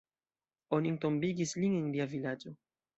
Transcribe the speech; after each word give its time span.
Oni 0.79 0.89
entombigis 0.95 1.55
lin 1.63 1.79
en 1.85 1.95
lia 1.95 2.13
vilaĝo. 2.19 2.59